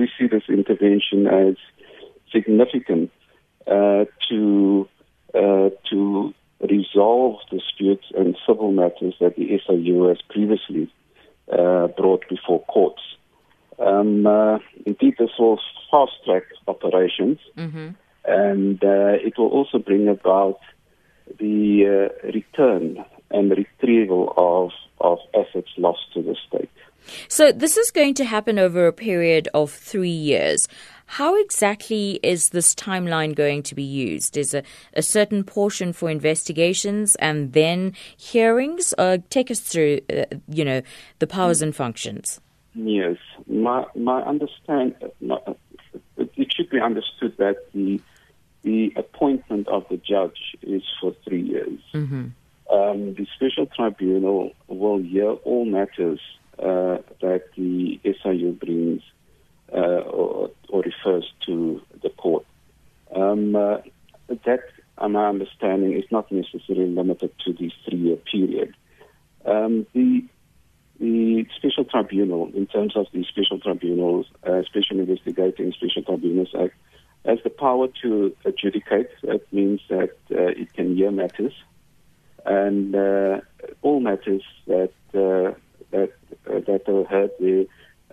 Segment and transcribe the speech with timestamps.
[0.00, 1.56] we see this intervention as
[2.32, 3.10] significant
[3.66, 4.88] uh, to
[5.34, 6.34] uh, to
[6.68, 10.92] resolve disputes and civil matters that the SIU has previously
[11.52, 13.02] uh, brought before courts.
[13.78, 15.58] Um, uh, indeed, this will
[15.90, 17.90] fast track operations, mm-hmm.
[18.24, 20.60] and uh, it will also bring about
[21.38, 24.70] the uh, return and retrieval of,
[25.00, 26.69] of assets lost to the state.
[27.28, 30.68] So, this is going to happen over a period of three years.
[31.06, 34.36] How exactly is this timeline going to be used?
[34.36, 34.62] Is a,
[34.94, 38.94] a certain portion for investigations and then hearings?
[38.96, 40.82] Uh, take us through, uh, you know,
[41.18, 42.40] the powers and functions.
[42.74, 43.16] Yes,
[43.48, 44.94] my my understand.
[45.20, 45.38] My,
[46.16, 48.00] it should be understood that the
[48.62, 51.80] the appointment of the judge is for three years.
[51.92, 52.26] Mm-hmm.
[52.72, 56.20] Um, the special tribunal will hear all matters
[56.60, 59.02] uh, that the SIU brings
[59.72, 62.44] uh, or, or, refers to the court.
[63.14, 63.78] Um, uh,
[64.28, 64.60] that,
[64.98, 68.74] my understanding, is not necessarily limited to the three-year period.
[69.44, 70.24] Um, the
[70.98, 76.74] the special tribunal, in terms of the special tribunals, uh, special investigating special tribunals act,
[77.24, 79.08] has the power to adjudicate.
[79.22, 81.54] That means that uh, it can hear matters,
[82.44, 83.40] and uh,
[83.80, 85.54] all matters that uh,
[85.90, 86.12] that
[86.88, 87.66] are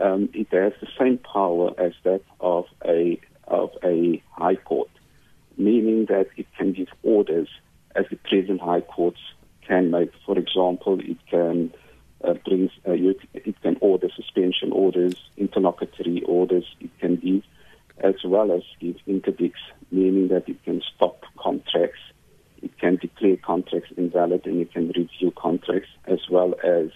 [0.00, 4.90] um, it has the same power as that of a of a high court,
[5.56, 7.48] meaning that it can give orders
[7.94, 9.20] as the present high courts
[9.66, 10.10] can make.
[10.24, 11.72] For example, it can
[12.24, 16.64] uh, brings uh, you, it can order suspension orders, interlocutory orders.
[16.80, 17.42] It can give
[18.02, 22.00] as well as give interdicts, meaning that it can stop contracts,
[22.62, 26.90] it can declare contracts invalid, and it can review contracts as well as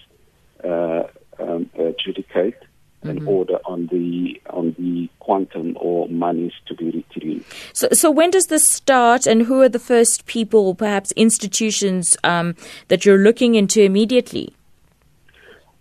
[0.63, 1.07] uh,
[1.39, 2.59] um, adjudicate
[3.05, 3.09] mm-hmm.
[3.09, 7.53] an order on the on the quantum or monies to be retrieved.
[7.73, 12.55] So, so when does this start, and who are the first people, perhaps institutions, um,
[12.87, 14.53] that you're looking into immediately?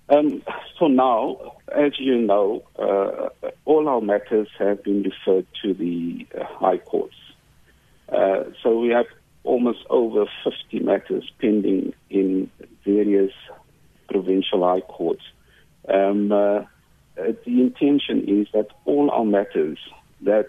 [0.08, 0.42] Um,
[0.78, 6.44] so now, as you know, uh, all our matters have been referred to the uh,
[6.44, 7.14] high courts.
[8.10, 9.06] Uh, so we have
[9.44, 12.50] almost over 50 matters pending in
[12.84, 13.32] various
[14.08, 15.22] provincial high courts.
[15.88, 16.64] Um, uh,
[17.16, 19.78] the intention is that all our matters
[20.22, 20.48] that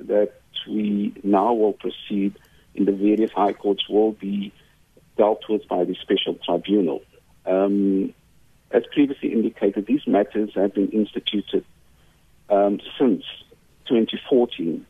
[0.00, 0.32] that
[0.68, 2.36] we now will proceed
[2.74, 4.52] in the various high courts will be
[5.16, 7.02] dealt with by the special tribunal.
[7.46, 8.12] Um,
[8.70, 11.64] as previously indicated, these matters have been instituted
[12.50, 13.24] um, since
[13.88, 14.84] 2014,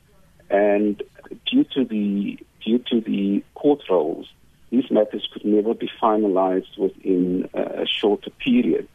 [0.50, 1.02] and
[1.50, 4.26] due to the due to the court rolls,
[4.70, 8.88] these matters could never be finalized within a shorter period.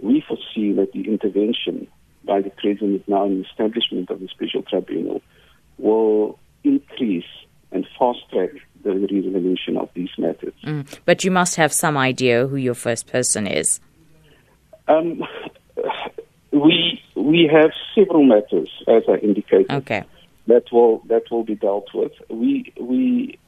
[0.00, 1.86] We foresee that the intervention
[2.24, 5.22] by the President now in the establishment of the special tribunal
[5.78, 7.24] will increase
[7.72, 8.50] and fast track
[8.82, 10.54] the resolution of these matters.
[10.64, 10.86] Mm.
[11.04, 13.80] But you must have some idea who your first person is.
[14.86, 15.22] Um,
[16.52, 20.04] we we have several matters, as I indicated, okay.
[20.46, 22.12] that will that will be dealt with.
[22.28, 23.38] We we,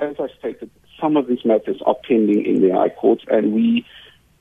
[0.00, 3.86] as I stated, some of these matters are pending in the High Court, and we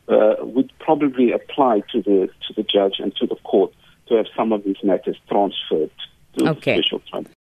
[0.09, 3.73] uh, would probably apply to the to the judge and to the court
[4.07, 5.91] to have some of these matters transferred
[6.37, 6.77] to okay.
[6.77, 7.31] the special tribunal.